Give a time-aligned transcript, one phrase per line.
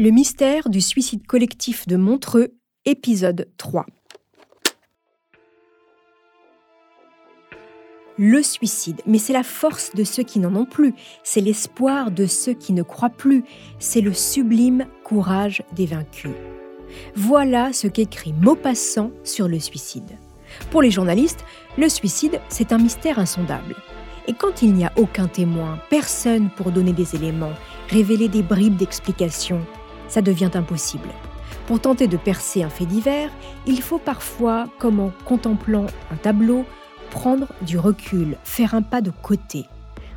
[0.00, 3.84] Le mystère du suicide collectif de Montreux, épisode 3.
[8.16, 10.94] Le suicide, mais c'est la force de ceux qui n'en ont plus,
[11.24, 13.42] c'est l'espoir de ceux qui ne croient plus,
[13.80, 16.30] c'est le sublime courage des vaincus.
[17.16, 20.16] Voilà ce qu'écrit Maupassant sur le suicide.
[20.70, 21.44] Pour les journalistes,
[21.76, 23.74] le suicide, c'est un mystère insondable.
[24.28, 27.54] Et quand il n'y a aucun témoin, personne pour donner des éléments,
[27.88, 29.66] révéler des bribes d'explication,
[30.08, 31.08] ça devient impossible.
[31.66, 33.30] Pour tenter de percer un fait divers,
[33.66, 36.64] il faut parfois, comme en contemplant un tableau,
[37.10, 39.66] prendre du recul, faire un pas de côté.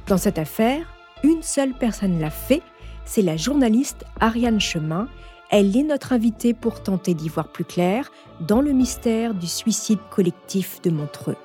[0.07, 0.85] Dans cette affaire,
[1.23, 2.61] une seule personne l'a fait,
[3.05, 5.07] c'est la journaliste Ariane Chemin.
[5.49, 9.99] Elle est notre invitée pour tenter d'y voir plus clair dans le mystère du suicide
[10.09, 11.35] collectif de Montreux.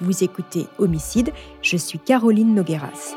[0.00, 3.14] Vous écoutez Homicide, je suis Caroline Nogueras.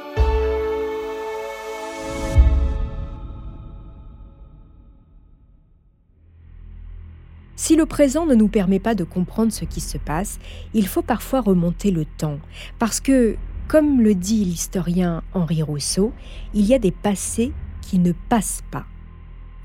[7.55, 10.39] Si le présent ne nous permet pas de comprendre ce qui se passe,
[10.73, 12.39] il faut parfois remonter le temps,
[12.79, 13.37] parce que,
[13.67, 16.13] comme le dit l'historien Henri Rousseau,
[16.53, 17.51] il y a des passés
[17.81, 18.85] qui ne passent pas.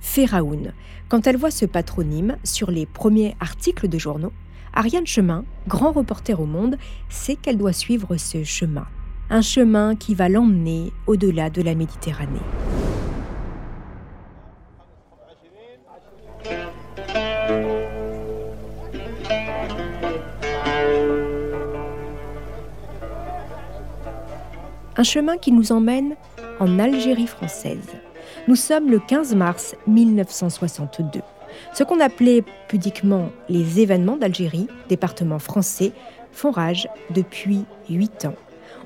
[0.01, 0.73] Féraoun,
[1.09, 4.33] quand elle voit ce patronyme sur les premiers articles de journaux,
[4.75, 6.77] Ariane Chemin, grand reporter au monde,
[7.09, 8.87] sait qu'elle doit suivre ce chemin.
[9.31, 12.39] Un chemin qui va l'emmener au-delà de la Méditerranée.
[24.99, 26.17] Un chemin qui nous emmène
[26.59, 27.87] en Algérie française.
[28.49, 31.21] Nous sommes le 15 mars 1962.
[31.73, 35.93] Ce qu'on appelait pudiquement les événements d'Algérie, département français,
[36.33, 38.35] font rage depuis huit ans.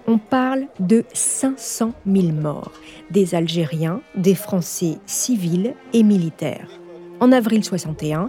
[0.07, 2.73] On parle de 500 000 morts,
[3.11, 6.69] des Algériens, des Français civils et militaires.
[7.21, 8.29] En avril 61,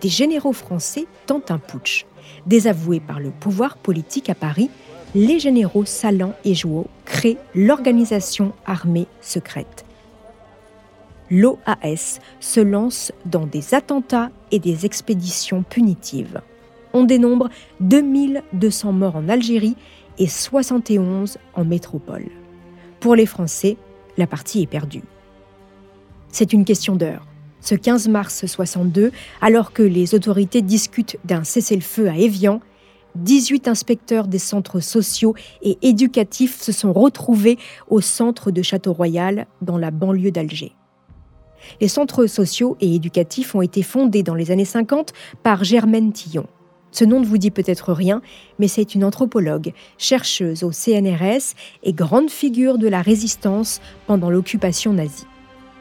[0.00, 2.06] des généraux français tentent un putsch.
[2.46, 4.70] Désavoués par le pouvoir politique à Paris,
[5.14, 9.84] les généraux Salan et Jouot créent l'organisation armée secrète
[11.30, 16.40] l'OAS se lance dans des attentats et des expéditions punitives.
[16.92, 17.48] On dénombre
[17.80, 19.76] 2200 morts en Algérie
[20.18, 22.26] et 71 en métropole.
[23.00, 23.76] Pour les Français,
[24.16, 25.02] la partie est perdue.
[26.30, 27.26] C'est une question d'heure.
[27.60, 29.10] Ce 15 mars 62,
[29.40, 32.60] alors que les autorités discutent d'un cessez-le-feu à Évian,
[33.16, 37.58] 18 inspecteurs des centres sociaux et éducatifs se sont retrouvés
[37.88, 40.72] au centre de Château-Royal, dans la banlieue d'Alger.
[41.80, 46.46] Les centres sociaux et éducatifs ont été fondés dans les années 50 par Germaine Tillon.
[46.90, 48.22] Ce nom ne vous dit peut-être rien,
[48.58, 54.92] mais c'est une anthropologue, chercheuse au CNRS et grande figure de la résistance pendant l'occupation
[54.92, 55.26] nazie.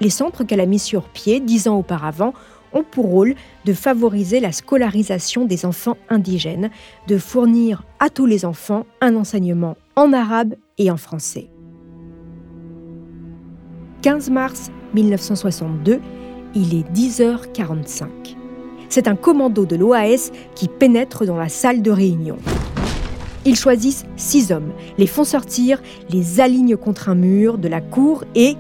[0.01, 2.33] Les centres qu'elle a mis sur pied dix ans auparavant
[2.73, 3.35] ont pour rôle
[3.65, 6.69] de favoriser la scolarisation des enfants indigènes,
[7.07, 11.49] de fournir à tous les enfants un enseignement en arabe et en français.
[14.01, 16.01] 15 mars 1962,
[16.55, 18.07] il est 10h45.
[18.89, 22.37] C'est un commando de l'OAS qui pénètre dans la salle de réunion.
[23.45, 28.23] Ils choisissent six hommes, les font sortir, les alignent contre un mur de la cour
[28.35, 28.55] et...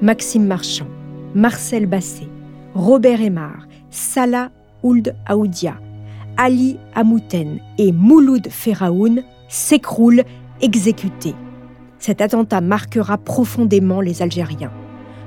[0.00, 0.86] Maxime Marchand,
[1.34, 2.28] Marcel Basset,
[2.74, 4.52] Robert Aymar, Salah
[4.84, 5.80] Ould Aoudia,
[6.36, 10.22] Ali Amouten et Mouloud Feraoun s'écroulent
[10.60, 11.34] exécutés.
[11.98, 14.70] Cet attentat marquera profondément les Algériens.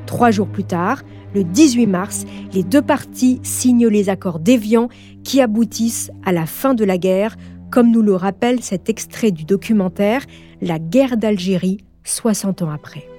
[0.05, 1.03] Trois jours plus tard,
[1.35, 4.87] le 18 mars, les deux parties signent les accords d'Évian
[5.25, 7.35] qui aboutissent à la fin de la guerre,
[7.71, 10.25] comme nous le rappelle cet extrait du documentaire
[10.61, 13.10] La guerre d'Algérie, 60 ans après.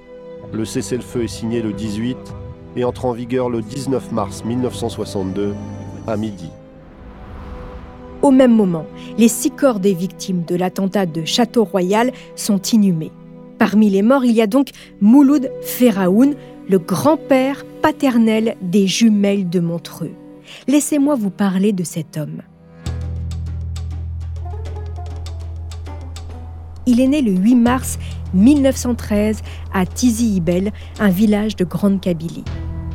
[0.53, 2.15] Le cessez-le-feu est signé le 18
[2.75, 5.55] et entre en vigueur le 19 mars 1962
[6.05, 6.49] à midi.
[8.21, 8.85] Au même moment,
[9.17, 13.11] les six corps des victimes de l'attentat de Château-Royal sont inhumés.
[13.57, 14.69] Parmi les morts, il y a donc
[15.01, 16.35] Mouloud Feraoun,
[16.69, 20.11] le grand-père paternel des jumelles de Montreux.
[20.67, 22.43] Laissez-moi vous parler de cet homme.
[26.85, 27.97] Il est né le 8 mars
[28.33, 29.41] 1913
[29.73, 32.43] à Tizi Ibel, un village de Grande Kabylie.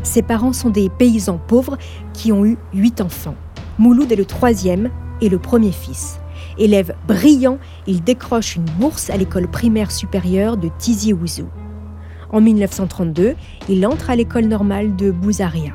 [0.02, 1.79] Ses parents sont des paysans pauvres
[2.12, 3.35] qui ont eu huit enfants.
[3.79, 4.90] Mouloud est le troisième
[5.23, 6.20] et le premier fils.
[6.58, 11.49] Élève brillant, il décroche une bourse à l'école primaire supérieure de Tizi Ouzou.
[12.31, 13.37] En 1932,
[13.70, 15.73] il entre à l'école normale de Bouzaria.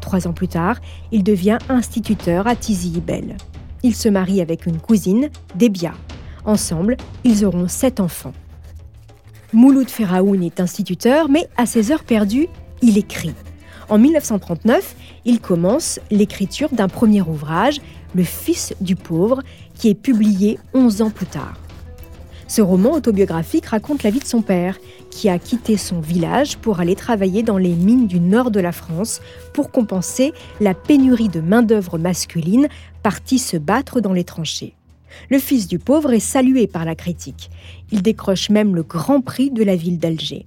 [0.00, 0.76] Trois ans plus tard,
[1.10, 3.36] il devient instituteur à Tizi Ibel.
[3.82, 5.94] Il se marie avec une cousine, Debia.
[6.46, 8.32] Ensemble, ils auront sept enfants.
[9.52, 12.48] Mouloud Feraoun est instituteur, mais à ses heures perdues,
[12.82, 13.34] il écrit.
[13.88, 17.80] En 1939, il commence l'écriture d'un premier ouvrage,
[18.14, 19.42] Le Fils du pauvre,
[19.74, 21.54] qui est publié 11 ans plus tard.
[22.48, 24.78] Ce roman autobiographique raconte la vie de son père,
[25.10, 28.72] qui a quitté son village pour aller travailler dans les mines du nord de la
[28.72, 29.20] France
[29.52, 32.68] pour compenser la pénurie de main-d'œuvre masculine
[33.02, 34.74] partie se battre dans les tranchées.
[35.30, 37.50] Le fils du pauvre est salué par la critique.
[37.92, 40.46] Il décroche même le grand prix de la ville d'Alger.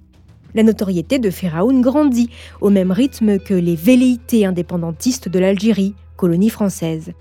[0.54, 2.30] La notoriété de Pharaon grandit
[2.60, 7.12] au même rythme que les velléités indépendantistes de l'Algérie, colonie française.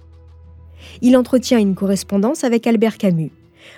[1.02, 3.32] Il entretient une correspondance avec Albert Camus.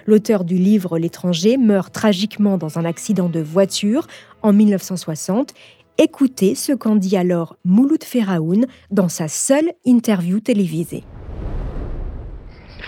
[0.05, 4.07] L'auteur du livre L'étranger meurt tragiquement dans un accident de voiture
[4.41, 5.53] en 1960.
[5.97, 11.03] Écoutez ce qu'en dit alors Mouloud Feraoun dans sa seule interview télévisée.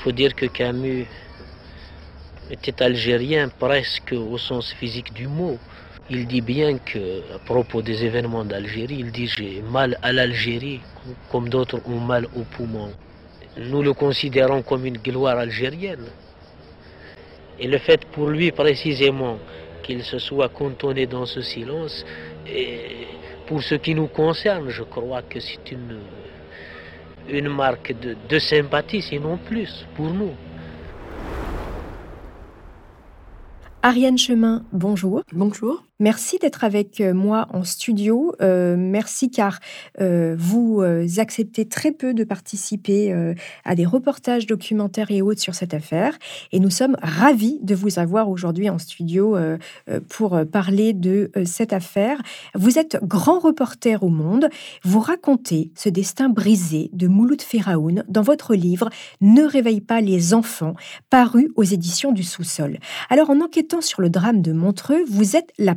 [0.03, 1.05] Faut dire que Camus
[2.51, 5.57] était algérien presque au sens physique du mot.
[6.09, 10.81] Il dit bien que, à propos des événements d'Algérie, il dit j'ai mal à l'Algérie
[11.31, 12.91] comme d'autres ont mal au poumon.
[13.57, 16.09] Nous le considérons comme une gloire algérienne.
[17.57, 19.37] Et le fait pour lui précisément
[19.83, 22.05] qu'il se soit cantonné dans ce silence,
[22.45, 23.07] et
[23.47, 25.99] pour ce qui nous concerne, je crois que c'est une,
[27.29, 30.31] une marque de, de sympathie, sinon plus, pour nous.
[33.81, 35.23] Ariane Chemin, bonjour.
[35.33, 35.83] Bonjour.
[35.99, 38.35] Merci d'être avec euh, moi en studio.
[38.41, 39.59] Euh, merci car
[40.01, 40.81] euh, vous
[41.17, 43.13] acceptez très peu de participer
[43.63, 46.17] à des reportages documentaires et autres sur cette affaire.
[46.51, 49.37] Et nous sommes ravis de vous avoir aujourd'hui en studio
[50.09, 52.21] pour parler de cette affaire.
[52.55, 54.49] Vous êtes grand reporter au monde.
[54.83, 58.89] Vous racontez ce destin brisé de Mouloud Feraoun dans votre livre
[59.21, 60.75] Ne réveille pas les enfants,
[61.09, 62.79] paru aux éditions du sous-sol.
[63.09, 65.75] Alors en enquêtant sur le drame de Montreux, vous êtes la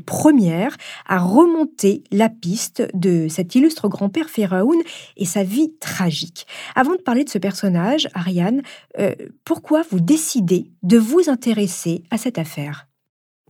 [1.07, 4.79] à remonter la piste de cet illustre grand-père Pharaon
[5.17, 6.47] et sa vie tragique.
[6.75, 8.63] Avant de parler de ce personnage, Ariane,
[8.99, 9.15] euh,
[9.45, 12.89] pourquoi vous décidez de vous intéresser à cette affaire?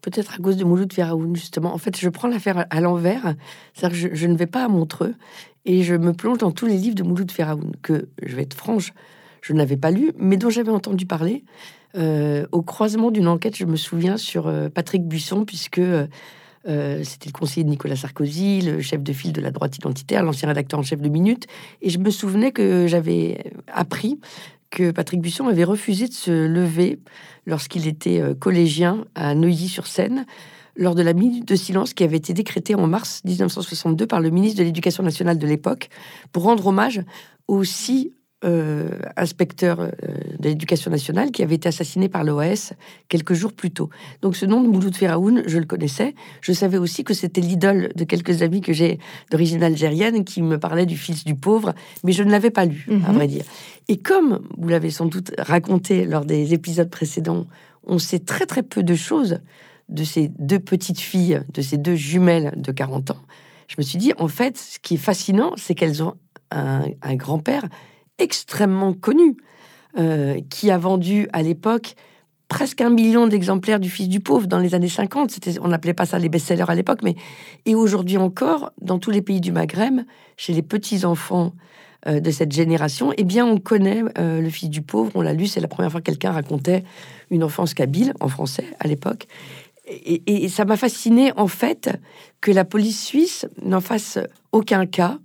[0.02, 1.72] Peut-être à cause de Mouloud Feraoun, justement.
[1.74, 3.34] En fait, je prends l'affaire à l'envers.
[3.74, 5.14] C'est-à-dire que je, ne vais pas à Montreux
[5.64, 8.54] et je me plonge dans tous les livres de Mouloud Feraoun, que, je vais être
[8.54, 8.92] franche,
[9.40, 11.44] je n'avais pas lu, mais dont j'avais entendu parler.
[11.96, 15.80] Euh, au croisement d'une enquête, je me souviens, sur euh, Patrick Buisson, puisque
[16.66, 20.48] c'était le conseiller de Nicolas Sarkozy, le chef de file de la droite identitaire, l'ancien
[20.48, 21.46] rédacteur en chef de Minute.
[21.80, 24.18] Et je me souvenais que j'avais appris
[24.70, 26.98] que Patrick Buisson avait refusé de se lever
[27.46, 30.26] lorsqu'il était euh, collégien à Neuilly-sur-Seine
[30.76, 34.30] lors de la minute de silence qui avait été décrétée en mars 1962 par le
[34.30, 35.88] ministre de l'Éducation nationale de l'époque
[36.32, 37.02] pour rendre hommage
[37.48, 38.12] aux six
[38.44, 39.88] euh, inspecteur euh,
[40.38, 42.74] de l'éducation nationale qui avait été assassiné par l'OAS
[43.08, 43.88] quelques jours plus tôt.
[44.20, 46.14] Donc ce nom de Mouloud Feraoun, je le connaissais.
[46.42, 48.98] Je savais aussi que c'était l'idole de quelques amis que j'ai
[49.30, 51.74] d'origine algérienne qui me parlaient du fils du pauvre,
[52.04, 53.14] mais je ne l'avais pas lu, à mhm.
[53.14, 53.44] vrai dire.
[53.88, 57.46] Et comme vous l'avez sans doute raconté lors des épisodes précédents,
[57.84, 59.40] on sait très très peu de choses
[59.88, 63.22] de ces deux petites filles, de ces deux jumelles de 40 ans.
[63.68, 66.16] Je me suis dit, en fait, ce qui est fascinant, c'est qu'elles ont
[66.50, 67.64] un, un grand-père
[68.18, 69.36] extrêmement connu,
[69.98, 71.94] euh, qui a vendu à l'époque
[72.48, 75.30] presque un million d'exemplaires du Fils du pauvre dans les années 50.
[75.30, 77.16] C'était, on n'appelait pas ça les best-sellers à l'époque, mais
[77.64, 80.00] et aujourd'hui encore, dans tous les pays du Maghreb,
[80.36, 81.52] chez les petits enfants
[82.06, 85.10] euh, de cette génération, eh bien, on connaît euh, le Fils du pauvre.
[85.14, 85.46] On l'a lu.
[85.46, 86.84] C'est la première fois que quelqu'un racontait
[87.30, 89.26] une enfance kabyle en français à l'époque.
[89.88, 91.90] Et, et ça m'a fasciné en fait
[92.40, 94.18] que la police suisse n'en fasse
[94.50, 95.18] aucun cas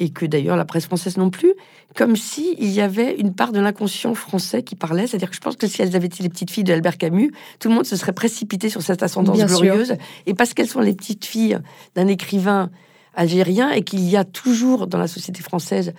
[0.00, 1.52] et que d'ailleurs la presse française non plus,
[1.96, 5.06] comme si il y avait une part de l'inconscient français qui parlait.
[5.06, 7.68] C'est-à-dire que je pense que si elles avaient été les petites filles d'Albert Camus, tout
[7.68, 9.94] le monde se serait précipité sur cette ascendance glorieuse.
[10.26, 11.58] Et parce qu'elles sont les petites filles
[11.94, 12.70] d'un écrivain
[13.14, 15.92] algérien et qu'il y a toujours dans la société française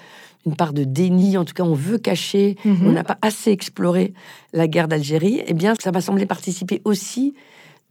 [0.46, 2.88] une part de déni, en tout cas on veut cacher, mhm.
[2.88, 4.14] on n'a pas assez exploré
[4.54, 7.34] la guerre d'Algérie, eh bien ça m'a semblé participer aussi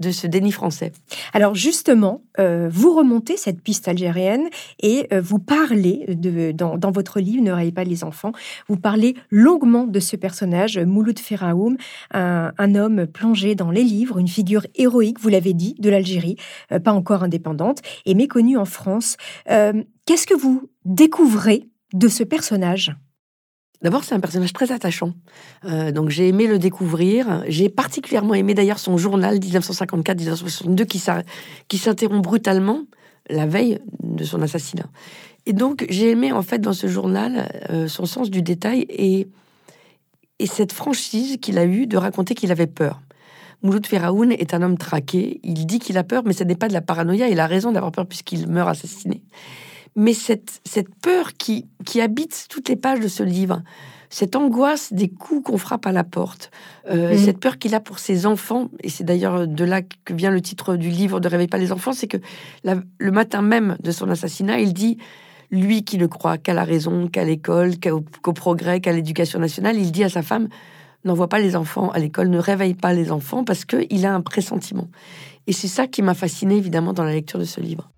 [0.01, 0.93] de ce déni français.
[1.33, 4.49] Alors justement, euh, vous remontez cette piste algérienne
[4.81, 8.33] et euh, vous parlez de, dans, votre livre Ne raillez pas les enfants,
[8.69, 11.77] vous parlez longuement de ce personnage, Mouloud Feraoum,
[12.13, 16.37] un, homme plongé dans les livres, une figure héroïque, vous l'avez dit, de l'Algérie,
[16.73, 19.17] euh, pas encore indépendante, et méconnue en France.
[19.47, 22.95] Qu'est-ce que vous découvrez de ce personnage?
[23.81, 25.13] D'abord, c'est un personnage très attachant.
[25.65, 27.45] Euh, donc, j'ai aimé le découvrir.
[27.47, 31.25] J'ai particulièrement aimé d'ailleurs son journal 1954-1962
[31.69, 32.83] qui s'interrompt brutalement
[33.31, 34.87] la veille de son assassinat.
[35.47, 39.29] Et donc, j'ai aimé en fait dans ce journal euh, son sens du détail et,
[40.39, 43.01] et cette franchise qu'il a eue de raconter qu'il avait peur.
[43.63, 45.41] Mouloud Feraoun est un homme traqué.
[45.43, 47.29] Il dit qu'il a peur, mais ce n'est pas de la paranoïa.
[47.29, 49.23] Il a raison d'avoir peur puisqu'il meurt assassiné.
[49.99, 53.65] Mais cette, cette peur qui, qui habite toutes les pages de ce livre,
[54.11, 56.53] cette angoisse des coups qu'on frappe à la porte,
[56.89, 57.19] euh, mm.
[57.19, 60.41] cette peur qu'il a pour ses enfants, et c'est d'ailleurs de là que vient le
[60.41, 62.19] titre du livre de Réveille pas les enfants, c'est que
[62.63, 64.99] le matin même de son assassinat, il dit,
[65.51, 69.91] lui qui ne croit qu'à la raison, qu'à l'école, qu'au progrès, qu'à l'éducation nationale, il
[69.91, 70.47] dit à sa femme,
[71.05, 74.21] n'envoie pas les enfants à l'école, ne réveille pas les enfants, parce qu'il a un
[74.21, 74.87] pressentiment.
[75.49, 77.91] Et c'est ça qui m'a fasciné évidemment dans la lecture de ce livre.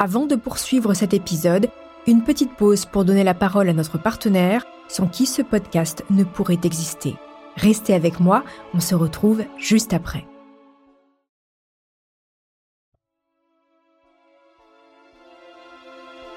[0.00, 1.70] Avant de poursuivre cet épisode,
[2.06, 6.22] une petite pause pour donner la parole à notre partenaire, sans qui ce podcast ne
[6.22, 7.16] pourrait exister.
[7.56, 10.24] Restez avec moi, on se retrouve juste après.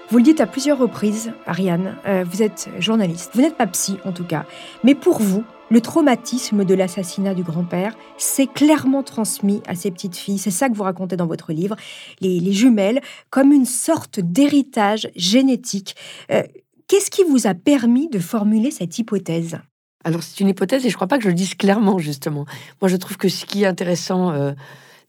[0.10, 4.00] Vous le dites à plusieurs reprises, Ariane, euh, vous êtes journaliste, vous n'êtes pas psy
[4.06, 4.46] en tout cas,
[4.84, 10.18] mais pour vous, le traumatisme de l'assassinat du grand-père s'est clairement transmis à ces petites
[10.18, 10.38] filles.
[10.38, 11.76] C'est ça que vous racontez dans votre livre,
[12.20, 15.96] les, jumelles, comme une sorte d'héritage génétique.
[16.32, 16.44] Euh,
[16.92, 19.60] Qu'est-ce qui vous a permis de formuler cette hypothèse?
[20.04, 22.46] Alors, c'est une hypothèse et je ne crois pas que je le dise clairement, justement.
[22.82, 24.52] Moi, je trouve que ce qui est intéressant euh,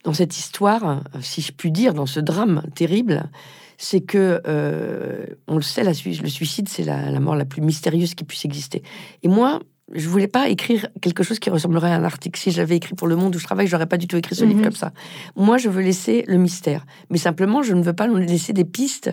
[0.05, 3.29] dans cette histoire, si je puis dire, dans ce drame terrible,
[3.77, 8.23] c'est que, euh, on le sait, le suicide, c'est la, mort la plus mystérieuse qui
[8.23, 8.81] puisse exister.
[9.23, 9.59] Et moi,
[9.93, 12.39] je voulais pas écrire quelque chose qui ressemblerait à un article.
[12.39, 14.43] Si j'avais écrit pour Le Monde où je travaille, j'aurais pas du tout écrit ce
[14.43, 14.65] livre mhm.
[14.65, 14.91] comme ça.
[15.35, 19.11] Moi, je veux laisser le mystère, mais simplement, je ne veux pas laisser des pistes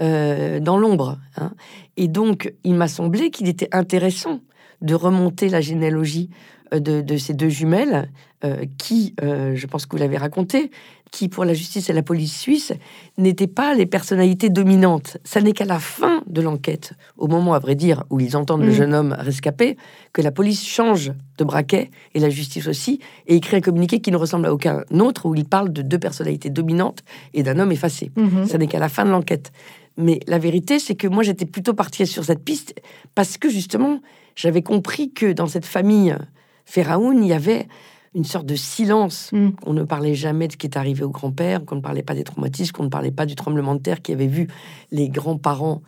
[0.00, 1.18] euh, dans l'ombre.
[1.36, 1.52] Hein.
[1.96, 4.40] Et donc, il m'a semblé qu'il était intéressant
[4.82, 6.30] de remonter la généalogie
[6.74, 8.10] euh, de, ces deux jumelles,
[8.44, 10.70] euh, qui, je pense que vous l'avez raconté,
[11.14, 12.72] qui, pour la justice et la police suisse,
[13.18, 15.16] n'étaient pas les personnalités dominantes.
[15.22, 18.64] Ça n'est qu'à la fin de l'enquête, au moment, à vrai dire, où ils entendent
[18.64, 18.74] le mm.
[18.74, 19.76] jeune homme rescapé,
[20.12, 24.10] que la police change de braquet, et la justice aussi, et écrit un communiqué qui
[24.10, 27.70] ne ressemble à aucun autre, où il parle de deux personnalités dominantes et d'un homme
[27.70, 28.10] effacé.
[28.16, 28.46] Mm-hmm.
[28.46, 29.52] Ça n'est qu'à la fin de l'enquête.
[29.96, 32.74] Mais la vérité, c'est que moi, j'étais plutôt partie sur cette piste,
[33.14, 34.00] parce que justement,
[34.34, 36.16] j'avais compris que dans cette famille
[36.64, 37.66] Ferraoun, il y avait
[38.14, 39.30] une sorte de silence.
[39.32, 39.50] Mm.
[39.66, 42.14] On ne parlait jamais de ce qui est arrivé au grand-père, qu'on ne parlait pas
[42.14, 44.48] des traumatismes, qu'on ne parlait pas du tremblement de terre qui avait vu
[44.92, 45.82] les grands-parents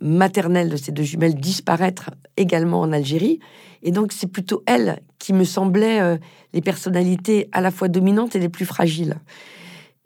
[0.00, 3.40] maternels de ces deux jumelles disparaître également en Algérie.
[3.82, 6.16] Et donc, c'est plutôt elles qui me semblaient euh,
[6.52, 9.16] les personnalités à la fois dominantes et les plus fragiles.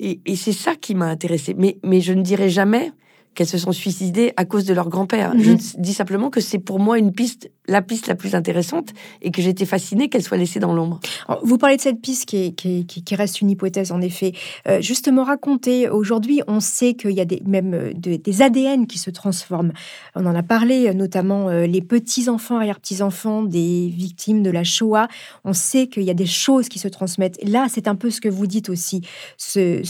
[0.01, 1.55] Et, c'est ça qui m'a intéressée.
[1.57, 2.91] Mais, mais je ne dirais jamais
[3.35, 5.33] qu'elles se sont suicidées à cause de leur grand-père.
[5.39, 5.59] Je mhm.
[5.79, 8.91] dis simplement que c'est pour moi une piste, la piste la plus intéressante,
[9.23, 11.01] et que j'étais fascinée qu'elle soit laissée dans l'ombre.
[11.43, 12.55] Vous parlez de cette piste qui,
[13.13, 14.33] reste une hypothèse, en effet.
[14.69, 18.99] Euh, justement, raconter, aujourd'hui, on sait qu'il y a des, même euh, des ADN qui
[18.99, 19.73] se transforment.
[20.15, 25.09] On en a parlé, notamment euh, les petits-enfants, arrière-petits-enfants des victimes de la Shoah.
[25.45, 27.39] On sait qu'il y a des choses qui se transmettent.
[27.43, 29.03] là, c'est un peu ce que vous dites aussi,
[29.37, 29.83] ce,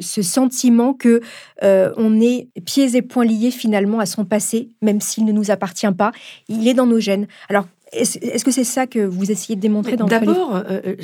[0.00, 1.20] sentiment que
[1.62, 5.92] on est pieds et points liés finalement à son passé, même s'il ne nous appartient
[5.96, 6.12] pas.
[6.48, 7.21] Il est dans nos gènes.
[7.48, 10.96] Alors, est-ce que c'est ça que vous essayez de démontrer dans D'abord, euh, euh,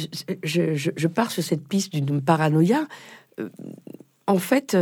[0.42, 2.86] je, je, pars sur cette piste d'une paranoïa.
[3.38, 3.48] Euh,
[4.26, 4.76] en fait,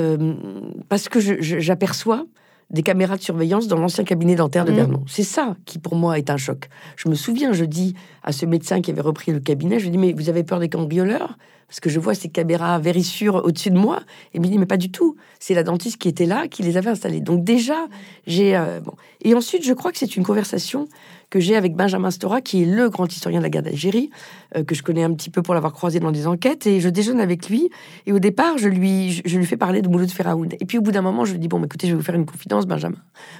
[0.88, 2.26] parce que j'aperçois
[2.70, 4.76] des caméras de surveillance dans l'ancien cabinet dentaire de mmh.
[4.76, 5.04] Vernon.
[5.06, 6.68] C'est ça qui, pour moi, est un choc.
[6.96, 9.92] Je me souviens, je dis à ce médecin qui avait repris le cabinet, je lui
[9.92, 11.38] dis, mais vous avez peur des cambrioleurs?
[11.68, 14.02] Parce que je vois ces caméras vérissures au-dessus de moi,
[14.34, 16.76] et me dit mais pas du tout, c'est la dentiste qui était là qui les
[16.76, 17.20] avait installées.
[17.20, 17.86] Donc déjà,
[18.26, 18.92] j'ai euh, bon.
[19.22, 20.88] Et ensuite, je crois que c'est une conversation
[21.30, 24.10] que j'ai avec Benjamin Stora, qui est le grand historien de la guerre d'Algérie,
[24.56, 26.88] euh, que je connais un petit peu pour l'avoir croisé dans des enquêtes, et je
[26.88, 27.68] déjeune avec lui.
[28.06, 30.50] Et au départ, je lui, je, lui fais parler de Mouloud Feraoun.
[30.60, 32.14] Et puis au bout d'un moment, je lui dis bon, écoutez, je vais vous faire
[32.14, 32.98] une confidence, Benjamin.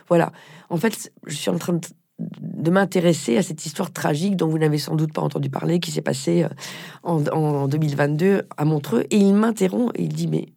[0.09, 0.33] Voilà.
[0.69, 1.87] En fait, je suis en train de
[2.19, 5.91] de m'intéresser à cette histoire tragique dont vous n'avez sans doute pas entendu parler, qui
[5.91, 6.49] s'est passée euh,
[7.33, 9.05] en, 2022 à Montreux.
[9.11, 10.49] Et il m'interrompt et il dit mais,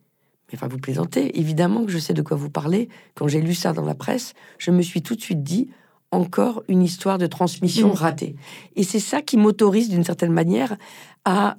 [0.50, 2.88] mais enfin vous plaisantez, évidemment que je sais de quoi vous parlez.
[3.16, 5.70] Quand j'ai lu ça dans la presse, je me suis tout de suite dit
[6.12, 7.94] encore une histoire de transmission mmh.
[7.94, 8.36] ratée.
[8.76, 10.76] Et c'est ça qui m'autorise d'une certaine manière
[11.26, 11.58] à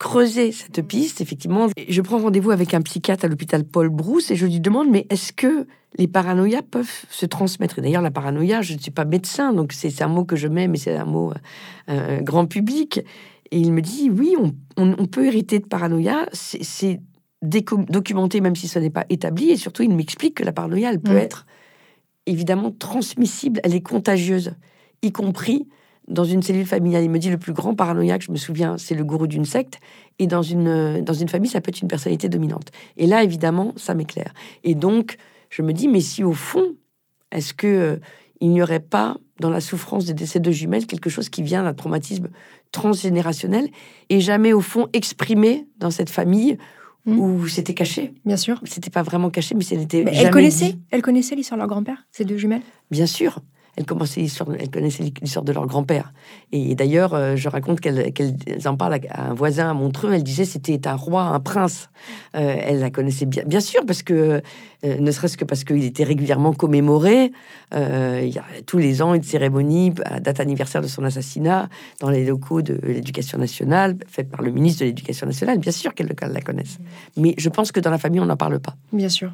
[0.00, 4.36] creuser cette piste, effectivement, je prends rendez-vous avec un psychiatre à l'hôpital Paul Brousse et
[4.36, 5.66] je lui demande, mais est-ce que
[5.98, 7.78] les paranoïas peuvent se transmettre?
[7.78, 10.48] Et d'ailleurs, la paranoïa, je ne suis pas médecin, donc c'est un mot que je
[10.48, 11.34] mets, mais c'est un mot euh,
[11.90, 13.02] euh, grand public.
[13.50, 14.36] Et il me dit, oui,
[14.78, 17.00] on, peut hériter de paranoïa, c'est
[17.42, 21.00] documenté même si ce n'est pas établi, et surtout, il m'explique que la paranoïa, elle
[21.00, 21.44] peut être
[22.24, 24.54] évidemment transmissible, elle est contagieuse,
[25.02, 25.68] y compris
[26.10, 27.04] dans une cellule familiale.
[27.04, 29.78] Il me dit le plus grand paranoïaque, je me souviens, c'est le gourou d'une secte.
[30.18, 32.70] Et dans une, dans une famille, ça peut être une personnalité dominante.
[32.96, 34.34] Et là, évidemment, ça m'éclaire.
[34.64, 35.16] Et donc,
[35.48, 36.74] je me dis, mais si au fond,
[37.32, 37.96] est-ce que euh,
[38.40, 41.62] il n'y aurait pas dans la souffrance des décès de jumelles quelque chose qui vient
[41.62, 42.28] d'un traumatisme
[42.72, 43.68] transgénérationnel
[44.10, 46.58] et jamais au fond exprimé dans cette famille
[47.06, 47.18] Mm.
[47.18, 48.12] où c'était caché?
[48.26, 48.60] Bien sûr.
[48.64, 50.80] C'était pas vraiment caché, mais c'était Mais elle connaissait, dit.
[50.90, 52.60] elle connaissait l'histoire de leur grand-père, ces deux jumelles?
[52.90, 53.40] Bien sûr.
[53.76, 56.12] Elle, commençait l'histoire, elle connaissait l'histoire de leur grand-père.
[56.52, 58.34] Et d'ailleurs, euh, je raconte qu'elle qu'elle
[58.66, 60.12] en parle à un voisin à Montreux.
[60.12, 61.88] Elle disait c'était un roi, un prince.
[62.34, 64.42] Euh, elle la connaissait bien, bien sûr, parce que
[64.84, 67.32] euh, ne serait-ce que parce qu'il était régulièrement commémoré.
[67.72, 71.68] Il y a tous les ans une cérémonie à date anniversaire de son assassinat
[72.00, 75.58] dans les locaux de l'éducation nationale, faite par le ministre de l'éducation nationale.
[75.58, 76.78] Bien sûr qu'elle la connaisse.
[77.16, 78.74] Mais je pense que dans la famille, on n'en parle pas.
[78.92, 79.32] Bien sûr.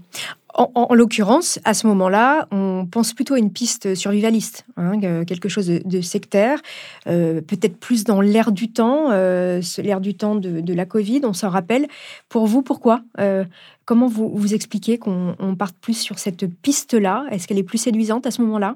[0.59, 4.99] En, en- en l'occurrence, à ce moment-là, on pense plutôt à une piste survivaliste, hein,
[4.99, 6.61] que- quelque chose de, sectaire,
[7.09, 11.35] euh, peut-être plus dans l'air du temps, euh, l'air du temps de, la Covid, on
[11.35, 11.87] s'en rappelle.
[12.31, 13.45] Pour vous, pourquoi Euh,
[13.85, 17.25] Comment vous, vous expliquez qu'on on parte plus sur cette piste-là?
[17.31, 18.75] Est-ce qu'elle est plus séduisante à ce moment-là?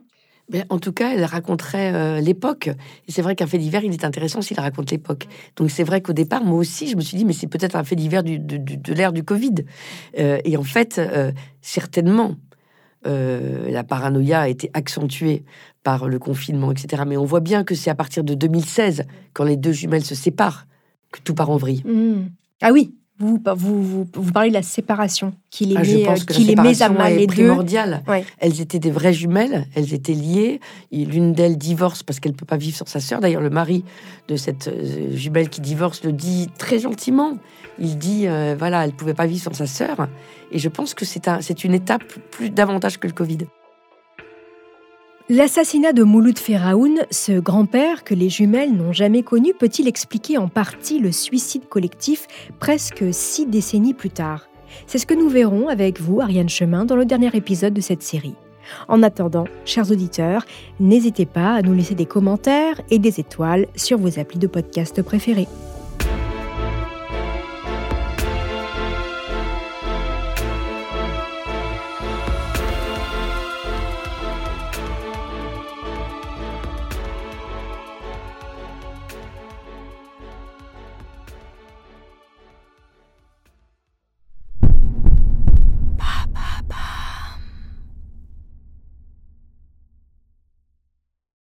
[0.68, 2.68] En tout cas, elle raconterait euh, l'époque.
[3.08, 5.26] Et c'est vrai qu'un fait divers, il est intéressant s'il raconte l'époque.
[5.56, 7.84] Donc c'est vrai qu'au départ, moi aussi, je me suis dit, mais c'est peut-être un
[7.84, 9.54] fait divers de l'ère du Covid.
[10.18, 12.36] Euh, et en fait, euh, certainement,
[13.04, 15.44] la paranoïa a été accentuée
[15.82, 17.04] par le confinement, etc.
[17.06, 20.14] Mais on voit bien que c'est à partir de 2016, quand les deux jumelles se
[20.14, 20.66] séparent,
[21.10, 21.82] que tout part en vrille.
[21.86, 22.28] Hmm.
[22.60, 26.04] Ah oui, vous, vous, vous, vous parlez de la séparation, qui les Ah, je met,
[26.04, 28.02] pense euh, que qui les la met à séparation mal est les primordiale.
[28.08, 28.24] Ouais.
[28.38, 30.60] Elles étaient des vraies jumelles, elles étaient liées.
[30.90, 33.20] L'une d'elles divorce parce qu'elle peut pas vivre sans sa sœur.
[33.20, 33.84] D'ailleurs, le mari
[34.28, 37.36] de cette euh, jumelle qui divorce le dit très gentiment.
[37.78, 40.08] Il dit, euh, voilà, elle pouvait pas vivre sans sa sœur.
[40.50, 43.38] Et je pense que c'est un, c'est une étape plus davantage que le Covid.
[45.32, 50.48] L'assassinat de Mouloud Feraoun, ce grand-père que les jumelles n'ont jamais connu, peut-il expliquer en
[50.48, 52.26] partie le suicide collectif
[52.58, 54.48] presque six décennies plus tard?
[54.88, 58.02] C'est ce que nous verrons avec vous, Ariane Chemin, dans le dernier épisode de cette
[58.02, 58.34] série.
[58.88, 60.44] En attendant, chers auditeurs,
[60.80, 65.00] n'hésitez pas à nous laisser des commentaires et des étoiles sur vos applis de podcast
[65.00, 65.46] préférés.